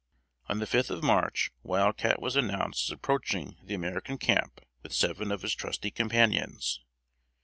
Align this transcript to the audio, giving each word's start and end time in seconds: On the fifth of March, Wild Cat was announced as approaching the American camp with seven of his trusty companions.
On 0.49 0.57
the 0.57 0.65
fifth 0.65 0.89
of 0.89 1.03
March, 1.03 1.51
Wild 1.61 1.95
Cat 1.95 2.19
was 2.19 2.35
announced 2.35 2.89
as 2.89 2.91
approaching 2.91 3.57
the 3.63 3.75
American 3.75 4.17
camp 4.17 4.59
with 4.81 4.93
seven 4.95 5.31
of 5.31 5.43
his 5.43 5.53
trusty 5.53 5.91
companions. 5.91 6.81